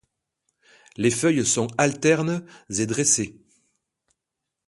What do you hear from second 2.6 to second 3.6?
et dressées.